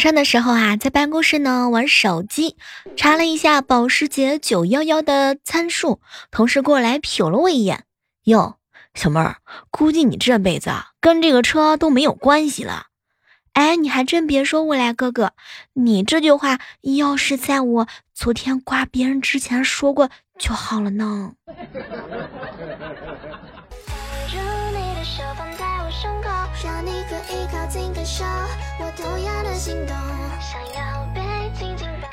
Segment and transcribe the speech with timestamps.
[0.00, 2.56] 上的时候啊，在办公室呢玩手机，
[2.96, 6.00] 查了一下保时捷911的参数，
[6.30, 7.84] 同事过来瞟了我一眼，
[8.24, 8.56] 哟，
[8.94, 9.36] 小妹儿，
[9.70, 12.86] 估计你这辈子啊跟这个车都没有关系了。
[13.52, 15.32] 哎，你还真别说，未来哥哥，
[15.74, 20.08] 你这句话要是在我昨天刮别人之前说过
[20.38, 21.32] 就好了呢
[24.72, 26.28] 你的手放在我胸口
[26.64, 27.39] 让你可以。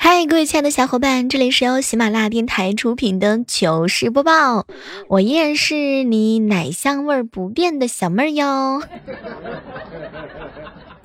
[0.00, 4.66] 嗨，各位亲爱的小伙伴，这里是由喜马拉雅电台出品的糗事播报，
[5.08, 8.82] 我依然是你奶香味不变的小妹儿哟。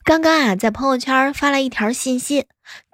[0.04, 2.46] 刚刚啊，在朋友圈发了一条信息：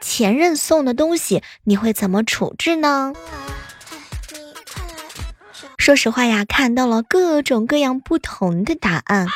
[0.01, 3.13] 前任送的东西，你会怎么处置呢？
[5.77, 9.27] 说实话呀，看到了各种各样不同的答案。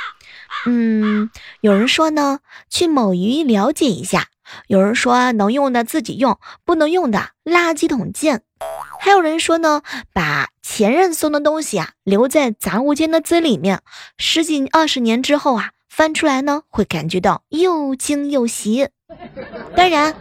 [0.65, 1.29] 嗯，
[1.61, 4.21] 有人说呢，去某鱼了解一下；
[4.67, 8.39] 有人说能用的自己用，不能用的垃圾桶见；
[8.99, 9.81] 还有人说呢，
[10.13, 13.81] 把前任送的东西啊留在杂物间的最里面，
[14.17, 18.89] 十几二十年之后啊翻出来呢，会感觉到又惊又喜。
[19.75, 20.15] 当然，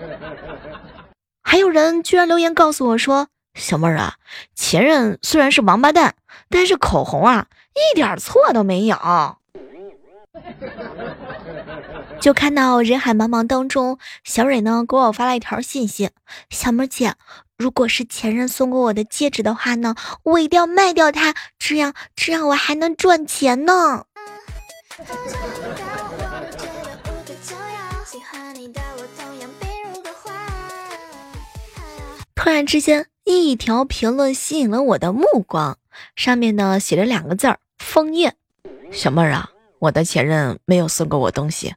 [1.42, 4.14] 还有人居然留言告诉我说：“小妹儿啊，
[4.54, 6.14] 前任虽然是王八蛋，
[6.48, 8.96] 但是口红啊一点错都没有。”
[12.20, 16.10] 就看到人海茫茫当中，小蕊呢给我发了一条信息
[16.50, 17.14] ：“小妹姐，
[17.58, 24.04] 如果是前任送给我的戒指的话呢，我一定要卖掉它，这样这样我还能赚钱呢。
[32.34, 35.78] ”突然之间，一条评论吸引了我的目光，
[36.16, 38.34] 上面呢写着两个字儿：“枫叶。”
[38.90, 39.51] 小妹儿啊。
[39.82, 41.74] 我的前任没有送过我东西，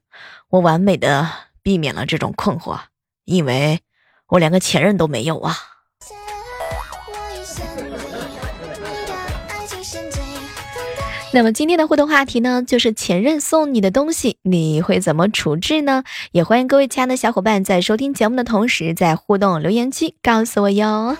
[0.49, 1.27] 我完美的
[1.63, 2.79] 避免了这种困惑，
[3.23, 3.79] 因为
[4.27, 5.57] 我连个前任都没有啊。
[11.33, 16.03] 那么今天的互动话题呢，就是前任送你的东西，你会怎么处置呢？
[16.31, 21.17] 也欢迎各位亲爱的小伙伴在收听节目的同时，在互动留言区告诉我哟。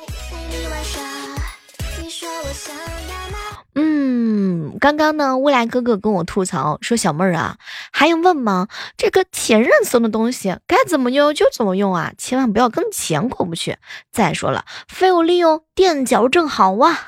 [3.77, 7.57] 嗯，刚刚呢，未来哥哥跟我吐槽说：“小妹儿啊，
[7.91, 8.69] 还用问吗？
[8.95, 13.77] 这个前任送的东西该怎么用就怎么用啊，千万不要跟钱过不去。
[14.11, 17.05] 再说了，废物利用，垫脚正好啊。”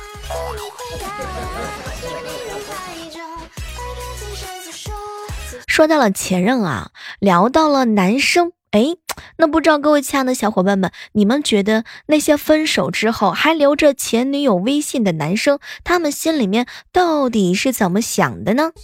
[5.67, 8.51] 说到了前任啊，聊到了男生。
[8.71, 8.97] 哎，
[9.37, 18.71] 那不知道各位亲爱的小伙伴们，你们觉得那些分手之后还留着前女友微信的男生，他们心里面到底是怎么想的呢？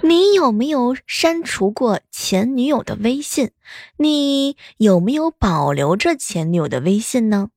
[0.00, 3.50] 你有没有删除过前女友的微信？
[3.98, 7.48] 你有没有保留着前女友的微信呢？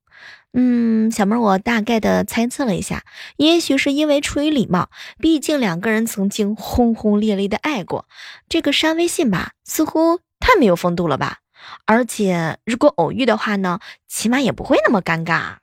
[0.53, 3.03] 嗯，小妹儿，我大概的猜测了一下，
[3.37, 8.05] 也许是因为出于礼貌，毕竟两个人曾经轰轰烈烈的爱过，
[8.49, 11.37] 这个删微信吧，似乎太没有风度了吧。
[11.85, 15.57] 而且如果偶遇的话呢，起码也不会那么尴尬。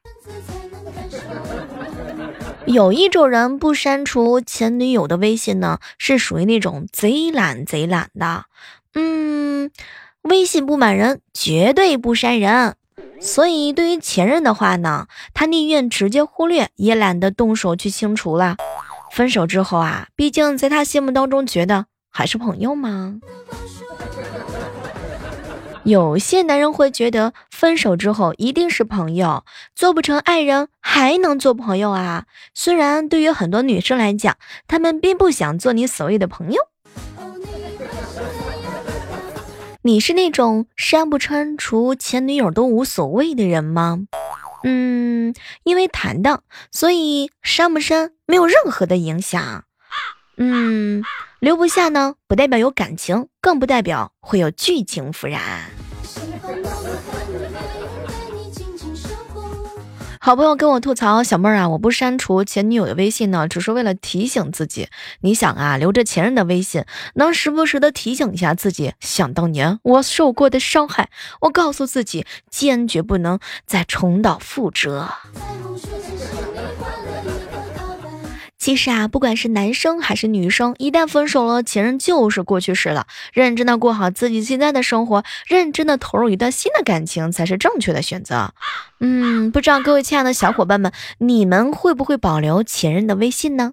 [2.65, 8.45] 有一种人不删除前女友的微信呢，是属于那种贼懒贼懒的。
[8.95, 9.71] 嗯，
[10.23, 12.77] 微信不满人，绝对不删人。
[13.21, 18.57] 所以，对于前任的话呢，他宁愿直接忽略，也懒得动手去清除了。
[19.11, 23.19] 分手之后啊，毕竟在他心目当中，觉得还是朋友吗？
[25.85, 29.45] 有些男人会觉得，分手之后一定是朋友，
[29.75, 32.27] 做不成爱人还能做朋友啊？
[32.55, 34.37] 虽然对于很多女生来讲，
[34.67, 36.61] 她们并不想做你所谓的朋友。
[39.89, 44.01] 你是那种删不删除前女友都无所谓的人吗？
[44.63, 45.33] 嗯，
[45.63, 49.65] 因为坦荡，所以删不删没有任何的影响。
[50.37, 51.03] 嗯，
[51.41, 55.71] 留不下呢，不代表有感情，更不代表会有剧情复燃。
[60.21, 64.89] 好朋友跟我吐槽，小妹儿啊，我不删除前女友的微信呢，只是为了提醒自己。
[65.21, 66.85] 你想啊，留着前任的微信，
[67.15, 71.11] 能时不时的提醒一下自己，想当年我受过的伤害。
[71.43, 75.09] 我告诉自己，坚决不能再重蹈覆辙。
[78.69, 83.07] 其实啊，不管是男生还是女生，一旦分手了，前任就是过去式了。
[83.33, 88.53] 认真的过好自己现在的生活，认真的投入一段新的感情，才是正确的选择。
[89.01, 93.73] 嗯，不知道各位亲爱的小伙伴们，你们会不会保留前任的微信呢？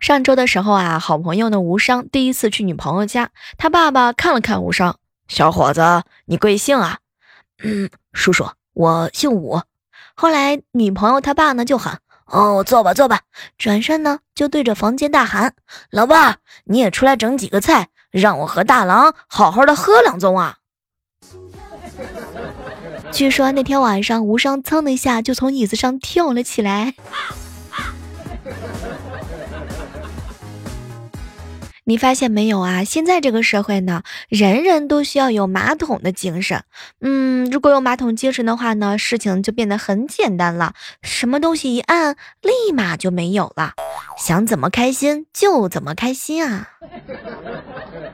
[0.00, 4.94] 上周的时候啊，好朋友的无伤第一次去女朋友家，他爸爸看了看无伤，
[5.26, 6.98] 小伙子，你贵姓啊？
[7.64, 9.60] 嗯，叔叔，我姓武。
[10.14, 13.20] 后来女朋友他爸呢就喊：“哦，坐吧坐吧。”
[13.58, 15.54] 转身呢就对着房间大喊
[15.90, 20.56] ：“老伴儿，你也出来整几个菜，让我和大郎好好的喝两盅啊！”
[23.12, 26.94] 据说那天晚上，无伤蹭的一下就从椅子上跳了起来。
[31.84, 32.84] 你发现没有啊？
[32.84, 36.62] 现在这个社会呢，人人都需要有马桶的精神。
[37.00, 40.74] 嗯，如果有马桶精神的话呢，事情就变得很简单了。
[41.02, 43.72] 什么东西一按，立马就没有了。
[44.16, 46.68] 想怎么开心就怎么开心啊！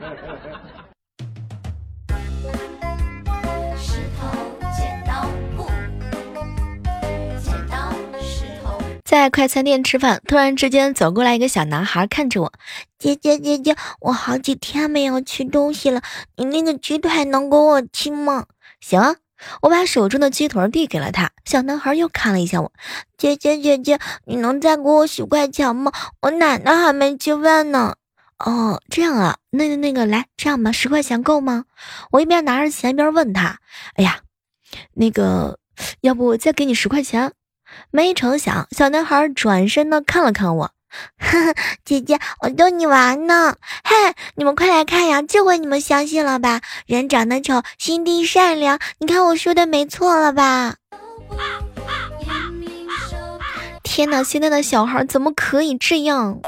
[9.09, 12.53] 在快餐店吃饭，突然之间走过来一个小男孩，看着我，
[12.99, 16.03] 姐姐姐姐，我好几天没有吃东西了，
[16.37, 18.45] 你那个鸡腿能给我吃吗？
[18.79, 19.15] 行，
[19.63, 21.31] 我把手中的鸡腿递给了他。
[21.43, 22.71] 小男孩又看了一下我，
[23.17, 25.91] 姐姐姐姐，你能再给我十块钱吗？
[26.21, 27.95] 我奶奶还没吃饭呢。
[28.37, 31.65] 哦，这样啊，那个那个，来，这样吧，十块钱够吗？
[32.11, 33.57] 我一边拿着钱一边问他，
[33.95, 34.19] 哎呀，
[34.93, 35.57] 那个，
[36.01, 37.31] 要不再给你十块钱？
[37.91, 40.71] 没成想，小男孩转身呢看了看我，
[41.19, 41.55] 呵呵，
[41.85, 43.55] 姐姐，我逗你玩呢。
[43.83, 43.95] 嘿，
[44.35, 46.61] 你们快来看呀，这回你们相信了吧？
[46.85, 50.75] 人长得丑，心地善良，你看我说的没错了吧？
[53.83, 56.39] 天哪，现在的小孩怎么可以这样？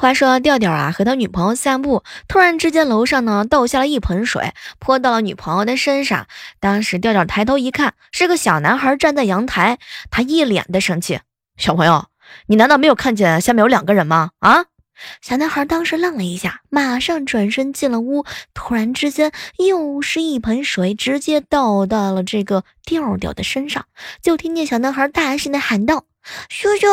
[0.00, 6.26] 话说调调啊，和他女朋友散步，突然之间楼上呢倒下了一盆水，泼到了女朋友的身上。
[6.58, 9.78] 当时调调抬头一看，是个小男孩站在阳台，
[10.10, 11.20] 他一脸的生气。
[11.58, 12.06] 小朋友，
[12.46, 14.30] 你难道没有看见下面有两个人吗？
[14.38, 14.64] 啊！
[15.20, 18.24] 小男孩当时愣了一下，马上转身进了屋。
[18.54, 23.84] 突然之间，又是一盆水直接倒到了这个调调的身上，
[24.22, 26.06] 就听见小男孩大声的喊道
[26.48, 26.86] ：“叔叔，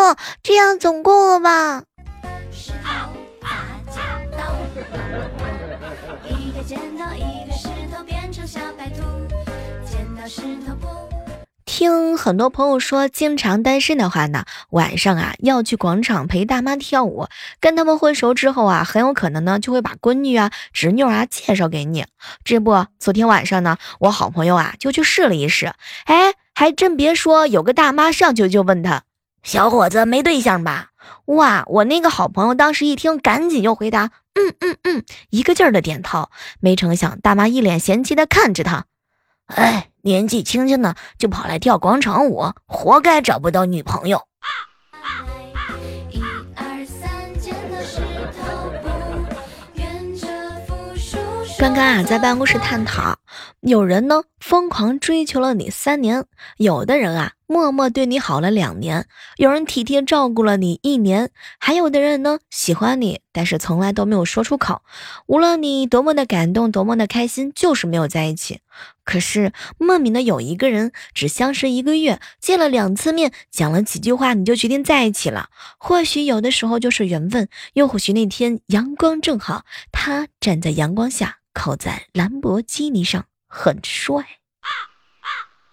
[0.44, 1.84] 这样总够了吧？”
[6.30, 9.02] 一个剪刀，一个石头变成小白兔。
[9.86, 10.88] 剪刀石头布。
[11.66, 17.28] 听很多朋友说，经常单身的话呢，晚上啊要去广场陪大妈跳舞，
[17.60, 22.06] 跟他们混熟之后啊，很有可能呢就会把闺女啊、侄女啊介绍给你。
[22.44, 25.74] 这不，昨天晚上呢，我好朋友啊就去试了一试，
[26.06, 29.04] 哎，还真别说，有个大妈上去就问他
[29.44, 30.88] ：“小伙子没对象吧？”
[31.26, 31.64] 哇！
[31.68, 36.30] 我那个好朋友当时一听，赶紧就回答：“嗯嗯嗯，一个劲儿的点头。”
[36.60, 38.86] 没成想，大妈一脸嫌弃的看着他
[39.48, 44.24] ：“哎，年纪轻轻的就跑来跳广场舞，活该找不到女朋友。”
[51.60, 53.18] 刚刚啊，在办公室探讨，
[53.62, 56.26] 有人呢疯狂追求了你三年，
[56.58, 57.32] 有的人啊。
[57.50, 64.82] 默默对你好了两年，有人体贴照顾了你一年，还有的人呢喜欢你，但是从来都没有说出口。
[65.28, 68.60] 无论你多么的感动，多么的开心，就是没有在一起。
[69.06, 75.50] 可是莫名的有一个人，只相识一个月，见了两次面，讲了几句话，你就决定在一起了。
[75.78, 79.64] 或许有的时候就是缘分，又或许那天阳光正好，
[79.94, 84.26] 他站在阳光下，靠在兰博基尼上，很帅。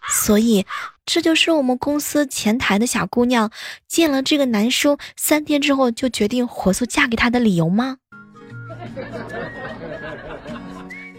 [0.09, 0.64] 所以。
[1.06, 3.50] 这就是我们公司前台的小姑娘
[3.87, 7.99] 见了这个男生三天之后就决定火速嫁给他的理由吗？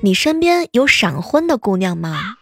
[0.01, 2.36] 你身边有闪婚的姑娘吗？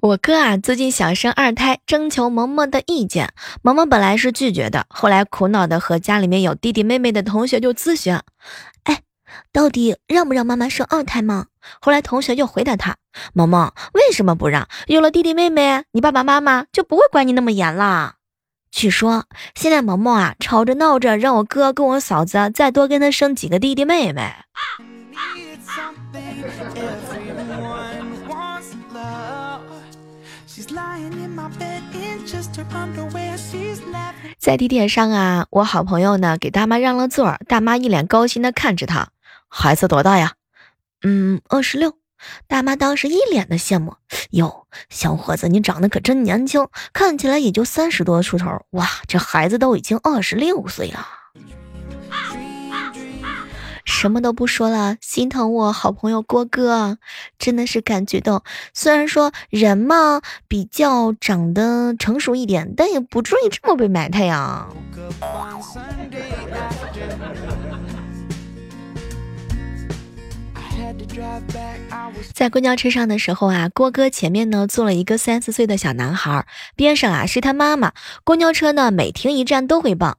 [0.00, 3.32] 我哥啊，最近想生二胎，征求萌萌的意见。
[3.62, 8.16] 萌萌本来是拒绝的，后来苦恼的和家里面有弟弟妹妹的同学就咨询：“。”
[9.52, 11.46] 到底让不让妈妈生二胎吗？
[11.80, 12.96] 后来同学就回答他：
[13.32, 14.68] 萌萌，为什么不让？
[14.86, 18.14] 有了弟弟妹妹，你爸爸妈妈就不会管你那么严了。
[18.70, 19.24] 据说
[19.54, 24.34] 现在萌萌啊，吵着闹着让我哥跟我嫂子再多跟他生几个弟弟妹妹。
[34.38, 39.08] 在地铁上啊，我好朋友呢给大妈让了座，大妈一脸高兴的看着他，
[39.58, 40.34] 孩子多大呀？
[41.02, 41.94] 嗯，二十六。
[42.46, 43.94] 大妈当时一脸的羡慕，
[44.30, 51.06] 哟，小伙子你长得可真年轻，看起来也就三十多出头，哇，这孩子都已经二十六岁了。
[53.86, 56.98] 什么都不说了，心疼我好朋友郭哥，
[57.38, 58.44] 真的是感觉到，
[58.74, 64.68] 虽然说人嘛比较长得成熟一点，但也不至于这么被埋汰呀。
[72.32, 77.92] 在公交车上的时候啊，郭哥前面呢坐了一个三四岁的小男孩，边上啊是他妈妈。
[78.24, 80.18] 公交车呢每停一站都会报。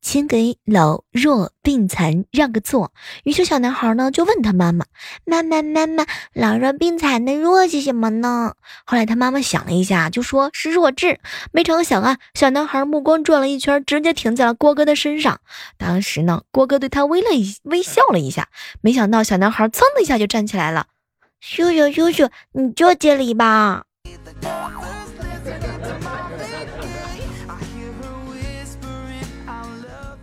[0.00, 2.92] 请给老弱病残让个座。
[3.24, 4.86] 于是小男孩呢就问他妈妈
[5.26, 8.54] ：“妈妈妈妈，老弱病残的弱是什么呢？”
[8.86, 11.18] 后来他妈妈想了一下，就说是弱智。
[11.52, 15.40] 没成想啊，小男孩目光转了一圈，直接停在了郭哥的身上。
[15.76, 18.48] 当时呢，郭哥对他微了一微笑了一下，
[18.80, 20.86] 没想到小男孩噌的一下就站起来了
[21.40, 23.84] ：“叔叔叔叔，你就这里吧。”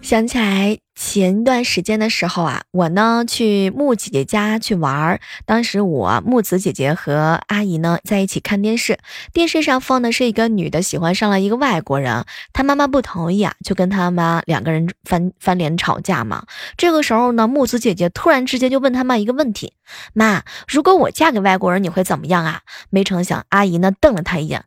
[0.05, 5.19] 想起来前段时间的时候啊，我呢去木姐姐家去玩儿。
[5.47, 8.99] 当时我木子姐姐和阿姨呢在一起看电视，
[9.33, 16.45] 电视上放的是一个女的喜欢上了一个外国人，她妈妈不同意啊，就跟他妈两个人翻翻脸吵架嘛。
[16.77, 19.73] 这个时候呢，木子姐姐突然之间就问他妈一个问题
[20.13, 24.65] ：“妈，如果我嫁给外国人，你会怎么样啊？”没成想阿姨呢瞪了她一眼：“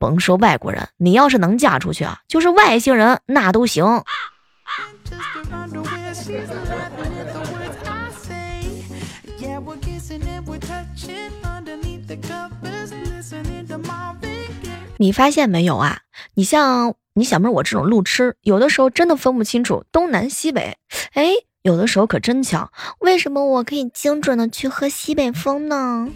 [0.00, 4.02] 甭说外国人，你要是能嫁出去啊，就是外星人那都行。”
[14.98, 16.00] 你发现没有啊？
[16.34, 20.76] 你像你小妹我这种路痴，有的时候真的分不清楚东南西北。
[21.14, 21.30] 哎，
[21.62, 26.08] 有的时候可真巧，为什么我可以精准的去喝西北风呢？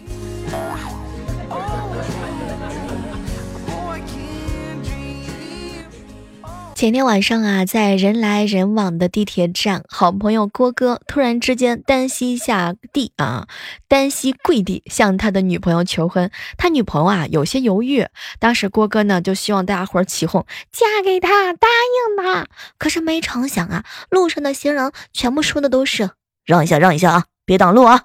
[6.75, 13.47] 前天晚上啊，在人来人往的地铁站，好朋友郭哥突然之间单膝下地啊，
[13.87, 16.29] 单膝跪地向他的女朋友求婚。
[16.57, 18.05] 他女朋友啊有些犹豫，
[18.39, 21.67] 当时郭哥呢就希望大家伙起哄，嫁给他，答
[22.09, 22.45] 应他。
[22.77, 26.09] 可是没成想啊，路上的行人全部说的都是
[26.43, 28.01] 让一下，让一下啊，别挡路啊。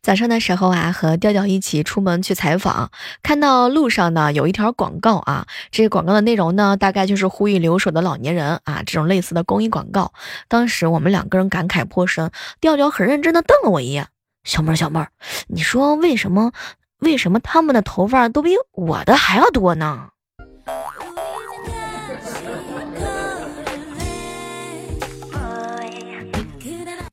[0.00, 2.90] 早上的时候啊，和调调一起出门去采访，
[3.22, 10.12] 看到路上呢有一条广告啊，这个广告的内容呢，大概就是呼吁留守的老年人啊，这种类似的公益广告。
[10.48, 14.06] 当时我们两个人感慨颇深，调调很认真的瞪了我一眼，
[14.44, 15.10] 小妹儿小妹儿，
[15.48, 16.52] 你说为什么
[17.00, 20.08] 为什么他们的头发都比我的还要多呢？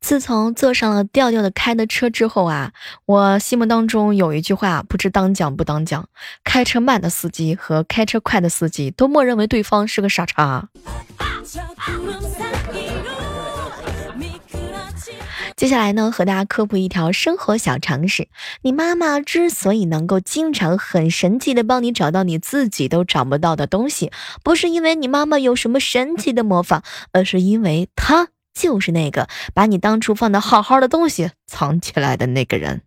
[0.05, 2.73] 自从坐上了调调的开的车之后啊，
[3.07, 6.07] 我心目当中有一句话不知当讲不当讲：
[6.43, 10.69] 开车慢的司机和开车快的司机都默认为对方是个傻叉。
[15.55, 18.27] 接下来呢，和大家科普一条生活小常识：
[18.61, 24.11] 你妈妈之所以能够经常很神奇的帮你找到你自己都找不到的东西，
[24.43, 28.27] 不是因为你妈妈有什么神奇的魔法，而是因为她。
[28.55, 32.81] 就是那个把你当初放的好好的东西藏起来的那个人。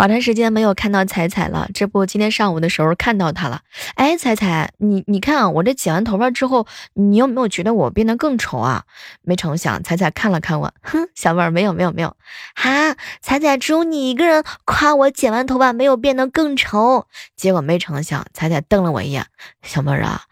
[0.00, 3.60] 好长时间没有看到彩彩了，这不今天上午的时候看到她了。
[3.96, 8.84] 哎，彩彩，你你看啊我这剪完头发之后，你有没有觉得我变得更丑啊？
[9.20, 12.16] 没成想，彩彩看了看我，哼，小妹儿没有没有没有，
[12.54, 19.26] 哈，彩彩只有你一个人夸我剪完头发没有变得更丑，结果没成想，彩彩瞪了我一眼，
[19.62, 20.22] 小妹儿啊，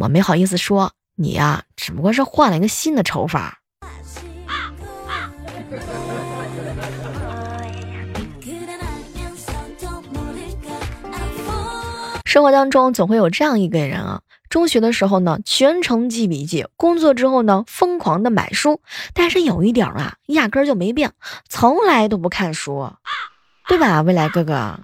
[0.00, 3.60] 我没好意思说你呀，只不过是换了一个新的丑法。
[12.26, 18.80] 生活当中总会有这样一个人啊，中学的时候呢，全程记笔记；工作之后呢，疯狂的买书。
[19.14, 21.12] 但是有一点啊，压根儿就没变，
[21.48, 22.90] 从来都不看书，
[23.68, 24.80] 对吧，未来哥哥？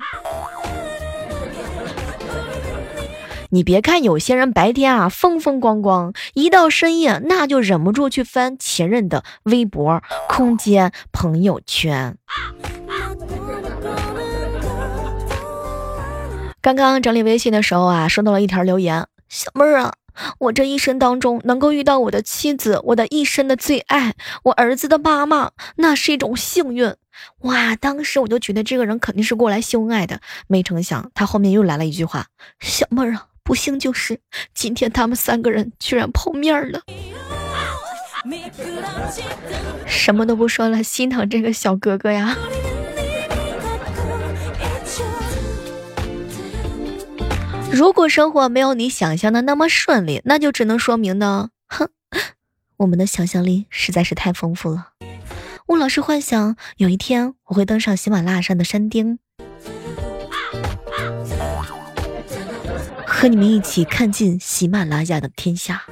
[3.51, 12.17] 你别看有些人白天啊风风光光，一到深夜那就忍不住去翻前任的微博、空间、朋友圈。
[16.63, 19.95] 刚刚整理微信的时候啊，收到了一条留言：小妹儿啊，
[20.39, 24.15] 我这一生当中能够遇到我的妻子，我的一生的最爱，
[24.45, 26.95] 我儿子的妈妈，那是一种幸运。
[27.41, 27.75] 哇！
[27.75, 32.27] 当时我就觉得这个人肯定是过来秀恩爱的，没成想他后面又来了一句话：
[32.61, 33.27] 小妹儿啊。
[33.45, 34.21] 不幸就是
[34.55, 36.81] 今天他们三个人居然碰面了，
[39.85, 42.37] 什么都不说了，心疼这个小哥哥呀。
[47.73, 51.89] 如果生活没有你想象的那么顺利，那就只能说明呢，哼，
[52.77, 54.91] 我们的想象力实在是太丰富了。
[55.69, 59.19] 我老是幻想有一天我会登上喜马拉雅山的山顶。
[63.07, 65.85] 和你们一起看尽喜马拉雅的天下。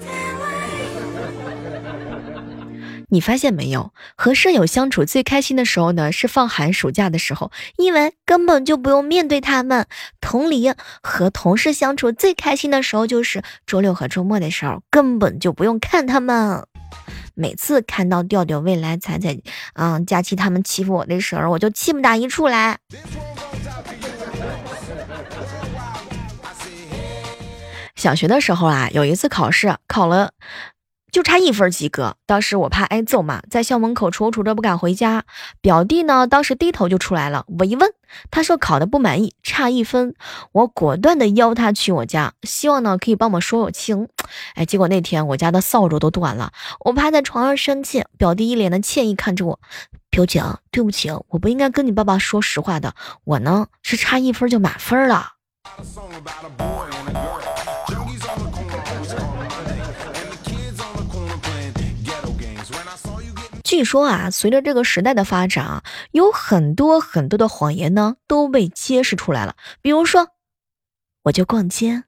[3.11, 9.87] 你发现没有，和舍友相处最开心的时候呢，是放寒暑假的时候，因为根本就不用面对他们。
[10.21, 16.65] 同理，和同事相处最开心的时候就是周六和周末的时候，根本就不用看他们。
[17.35, 19.37] 每次看到调调、未来、彩彩，
[19.75, 22.79] 嗯，佳期他们欺负我的时候，我就气不打一处来。
[27.97, 30.33] 小学的时候啊，有一次考试考了，
[31.13, 32.17] 就差一分及格。
[32.27, 35.25] 当时我怕挨揍嘛，在校门口踌躇着不敢回家。
[35.61, 37.45] 表弟呢，当时低头就出来了。
[37.59, 37.93] 我一问，
[38.31, 40.15] 他说考的不满意，差一分。
[40.53, 44.09] 我果断的邀他去我家，希望呢可以帮我说说情。
[44.55, 48.05] 哎，结果那天我家的扫帚都断了，我趴在床上生气。
[48.17, 49.61] 表弟一脸的歉意看着我，
[50.11, 52.95] 表姐，对不起，我不应该跟你爸爸说实话的。
[53.25, 55.33] 我呢是差一分就满分了。
[63.71, 69.55] 据说啊，随着这个时代的发展啊，有很多很多的谎言呢都被揭示出来了。
[69.81, 70.31] 比如说，
[71.23, 72.03] 我就逛街，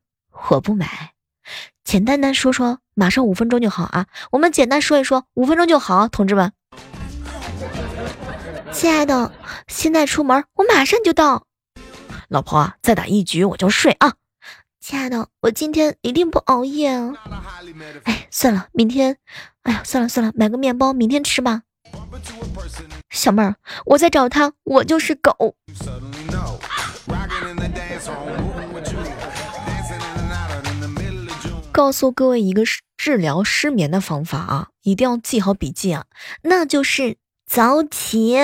[0.50, 1.12] 我不买。
[1.84, 4.08] 简单单说说，马上五分钟就好啊！
[4.32, 6.52] 我们简单说一说，五分钟就好，同志们。
[8.72, 9.32] 亲爱的，
[9.68, 11.46] 现在出门，我马上就到。
[12.26, 14.14] 老婆，再打一局我就睡啊。
[14.80, 17.14] 亲爱的，我今天一定不熬夜啊！
[18.02, 19.18] 哎，算了，明天，
[19.62, 21.62] 哎呀，算了算了，买个面包，明天吃吧。
[23.10, 25.54] 小妹儿，我在找他，我就是狗。
[31.70, 32.62] 告诉各位一个
[32.96, 36.04] 治疗失眠的方法啊，一定要记好笔记啊，
[36.42, 38.36] 那就是早起。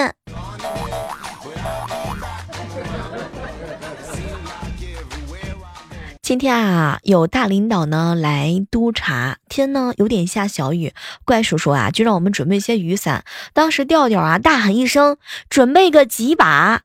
[6.28, 10.92] 今天啊，有大领导呢来督查，天呢有点下小雨，
[11.24, 13.24] 怪叔叔啊就让我们准备些雨伞。
[13.54, 15.16] 当时调调啊大喊一声
[15.48, 16.82] ：“准备个几把！”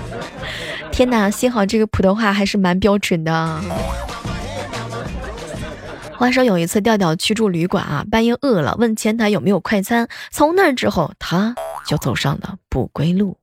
[0.90, 3.60] 天哪，幸好这个普通话还是蛮标准的。
[6.16, 10.08] 话说有一次调调去住旅馆啊，半夜饿了，问前台有没有快餐。
[10.30, 11.54] 从那之后，他
[11.86, 13.36] 就走上了不归路。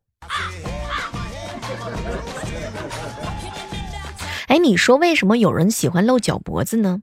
[4.51, 7.01] 哎，你说为什么有人喜欢露脚脖子呢？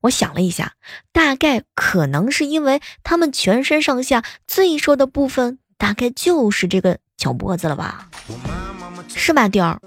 [0.00, 0.74] 我想了一下，
[1.12, 8.10] 大概可能是因为他们全身上下最瘦的部分，大概就是这个脚脖子了吧？
[9.14, 9.80] 是吧，雕儿？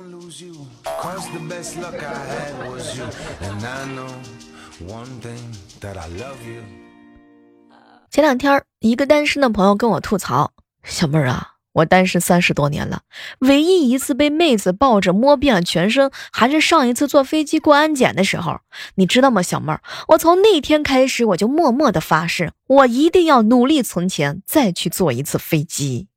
[8.09, 10.53] 前两天一个单身的朋友跟我吐槽
[10.85, 13.01] ：“小妹儿啊。”我单身三十多年了，
[13.39, 18.61] 唯一一次被妹子抱着摸遍了全身，还是上一次坐飞机过安检的时候。
[18.95, 19.81] 你知道吗，小妹儿？
[20.09, 26.07] 我从那天开始，我就默默的发誓，我一定要努力存钱，再去坐一次飞机。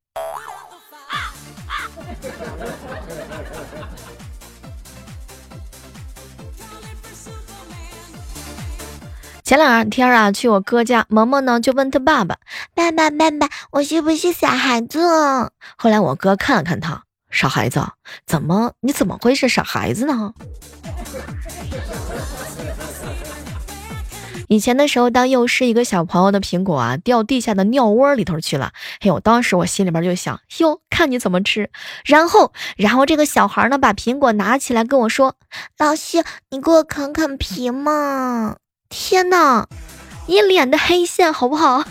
[9.49, 12.37] 前两天啊，去我哥家，萌萌呢就问他爸爸
[12.77, 15.01] ：“爸爸，爸爸，我是不是傻孩子？”
[15.79, 17.83] 后来我哥看了看他，傻孩子，
[18.27, 20.35] 怎么你怎么会是傻孩子呢？
[24.49, 31.71] 以前的时候，当幼师一个小朋友的苹果啊掉地下的尿窝里头去了，哎呦，当时我心里边就想，哟，看你怎么吃。
[32.05, 35.37] 然后，然后这个小孩呢，把苹果拿起来跟我说
[35.79, 38.57] ：“老师，你给我啃啃皮嘛。”
[38.89, 39.67] 天哪，
[40.27, 41.85] 一脸的黑线，好不好？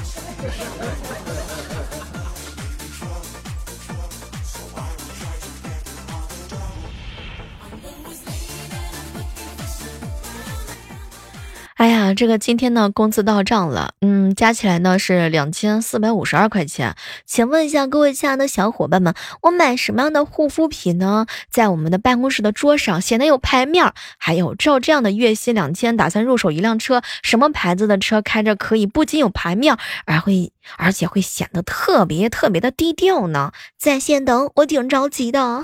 [12.13, 16.96] 这个今天呢，工资到账了，嗯，加起来呢是两千四百五十二块钱。
[17.26, 21.26] 请问一下各位亲爱的小伙伴们，我买什么样的护肤品呢？
[21.50, 33.52] 在我们的办公室的桌上显得有牌面，还有照这样的月薪两千，打算入手一辆车，什么牌子的车开着可以不仅有牌面，而会而且会显得特别特别的低调呢？
[33.78, 35.63] 在线等，我挺着急的。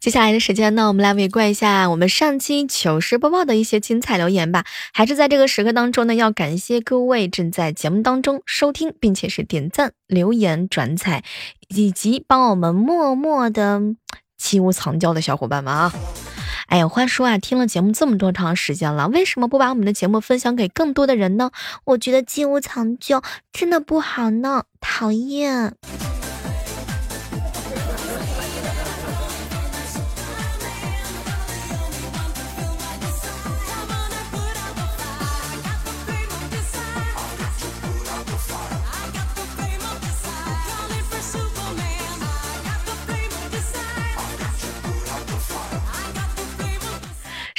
[0.00, 4.64] 接下来的时间呢，我们来围观一下我们上期糗事播报的一些精彩留言吧。
[4.92, 11.24] 还是在这个时刻当中呢，要感谢各位正在节目当中收听，并且是点赞、留言、转采，
[11.68, 13.82] 以及帮我们默默的
[14.36, 15.92] 金屋藏娇的小伙伴们啊！
[16.68, 21.50] 哎呀，话说啊，听了节目这么多长时间了，为什么不把我们的节目分享给更多的人呢？
[21.84, 25.74] 我觉得金屋藏娇真的不好呢，讨厌。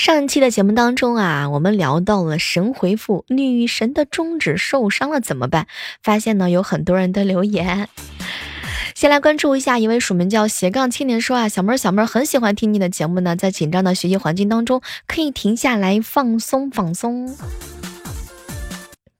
[0.10, 5.68] 上期的节目当中啊，我们聊到了神回复女神的中指受伤了怎么办？
[6.02, 7.88] 发现呢有很多人的留言，
[8.96, 17.38] 先来关注一下一位署名叫斜杠青年说啊，小妹儿小妹儿很喜欢听你的节目呢，在紧张的学习环境当中可以停下来放松放松，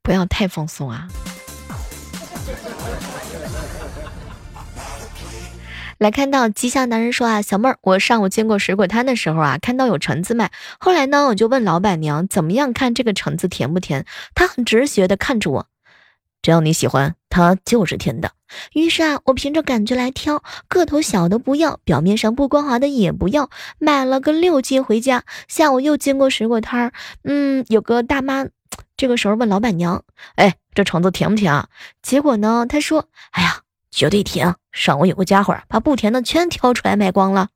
[0.02, 1.08] 不要太放松啊。
[6.00, 15.68] 来看到吉祥男人说啊，小妹儿，我上午经过水果摊的时候啊，看到有橙子卖，后来呢，我就问老板娘怎么样看这个橙子甜不甜，她很直觉的看着我，
[16.42, 18.32] 只要你喜欢，它就是甜的。
[18.72, 25.26] 于是啊，我凭着感觉来挑，个头小的不要，表面上不光滑的也不要，买了个六斤回家。
[25.50, 26.94] 下午又经过水果摊儿，
[27.26, 28.46] 嗯，有个大妈，
[28.96, 31.68] 这个时候问老板娘，哎，这橙子甜不甜啊？
[32.02, 33.64] 结果呢，她说，哎呀。
[33.92, 34.56] 绝对甜！
[34.72, 37.50] 上午有个家伙把不甜的全挑出来卖光了。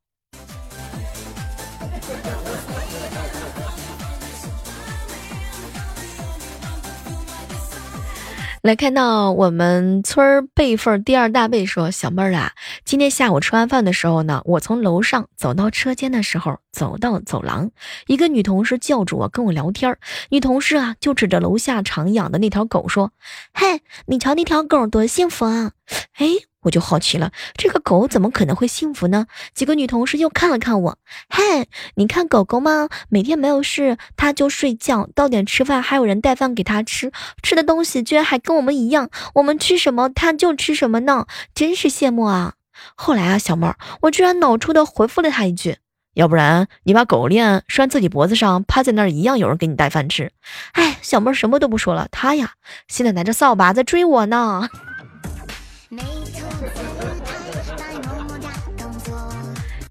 [8.61, 12.53] 来看到我们村辈分第二大辈说：“小妹儿啊，
[12.85, 17.71] 今天下午吃完饭的时候呢，我从楼上走到车间的时候，走到走廊，
[18.07, 19.97] 一个女同事叫住我跟我聊天。
[20.29, 23.11] 女同事啊，就指着楼下常养的那条狗说
[23.53, 25.73] ：‘嘿，你瞧那条狗多幸福啊！’
[26.15, 26.27] 哎。”
[26.63, 29.27] 我就好奇了，这个狗怎么可能会幸福呢？
[29.53, 30.97] 几个女同事又看了看我，
[31.29, 32.89] 嘿，你看狗狗吗？
[33.09, 41.27] 每天没有事，它就睡觉，到点吃饭，还有人带饭给它吃，吃的东西居然还跟我们一样，我们吃什么它就吃什么呢？
[41.53, 42.53] 真是羡慕啊！
[42.95, 45.77] 后来啊，小妹儿，我居然脑抽的回复了他一句，
[46.15, 50.31] 要不然你把狗链拴自己脖子上，趴在那儿一样有人给你带饭吃。
[50.73, 52.53] 哎，小妹儿什么都不说了，他呀，
[52.87, 54.69] 现在拿着扫把在追我呢。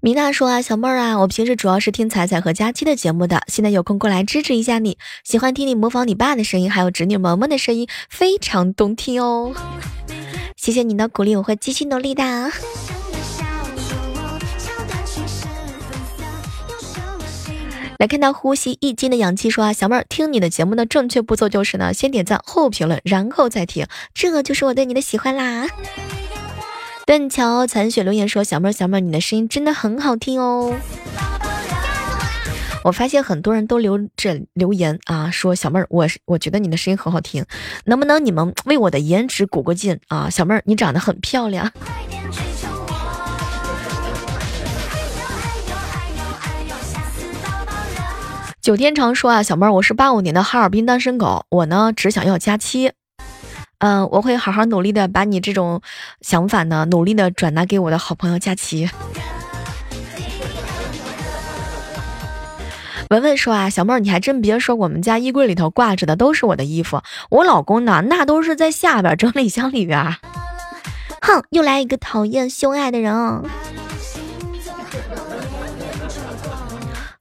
[0.05, 4.97] 米娜说啊，小妹儿啊，我平时主要是听彩彩和佳期的节目的，现在有空过来支持一下你。
[5.23, 9.53] 喜欢听你模仿你爸的声音，还有侄女萌萌的声音，非常动听哦。
[10.57, 12.51] 谢谢你的鼓励，我会继续努力的。
[17.97, 25.69] 来看到呼吸一斤的氧气说啊，小妹儿听你的节目的正确步骤就是呢，先点赞后评论，然后再听，这就是我对你的喜欢啦。
[27.05, 30.73] 断桥残雪留言说：“小妹儿，小妹儿，你的声音真的很好听哦。”
[32.85, 37.45] 我发现很多人都留着留言啊，说小妹儿，我我觉得你的声音很好听，
[37.85, 40.29] 能不能你们为我的颜值鼓个劲啊？
[40.29, 41.71] 小妹儿，你长得很漂亮。
[48.61, 52.93] 九天长说啊，小妹儿，我是八五年的哈尔滨单身狗，我呢只想要佳期。
[53.83, 55.81] 嗯，我会好好努力的，把你这种
[56.21, 58.89] 想法呢，努力的转达给我的好朋友佳琪。
[63.09, 70.15] 文文说啊，小妹儿，你还真别说，我们家衣柜里头挂着的都是我的衣服，我老公呢，那都是在下边整理箱里边。
[71.21, 73.13] 哼，又来一个讨厌秀爱的人。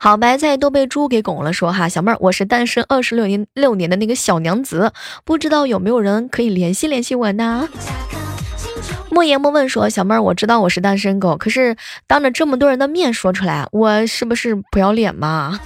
[0.05, 4.93] 好白菜都被猪给拱了，说哈小妹儿，我是单身二十六年六年的那个小娘子，
[5.25, 7.69] 不知道有没有人可以联系联系我呢？
[9.12, 11.77] 莫言莫问说小妹儿，我知道我是单身狗，可是
[12.09, 15.61] 当着这么多人的面说出来，我是不是不要脸嘛？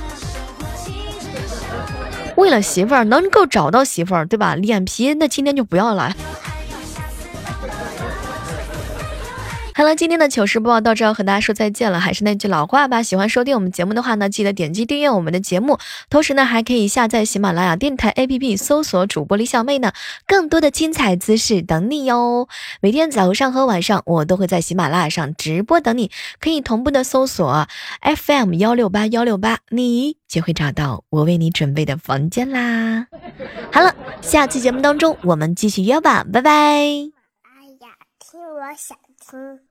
[2.37, 4.55] 为了媳妇儿能够找到媳妇儿，对吧？
[4.55, 6.14] 脸皮那今天就不要了。
[9.77, 12.01] 好了，今天的糗事播报到这要，和大家说再见了。
[12.01, 15.79] 还是那句老话吧，喜欢收听我们节目的话呢，记得点击订阅我们的节目。
[16.09, 19.93] 同时呢，还可以下载喜马拉雅电台 APP，搜索主播李小妹呢，
[20.27, 22.49] 更多的精彩姿势等你哟。
[22.81, 26.11] 每天早上和晚上，我都会在喜马拉雅上直播等你，
[26.41, 27.69] 可以同步的搜索
[28.01, 33.09] FM 幺六八幺六八，你就会找到我为你准备的房间啦。
[33.71, 36.51] 好了，下期节目当中我们继续约吧，拜拜。
[36.51, 36.97] 哎
[37.83, 39.65] 呀，听我想听。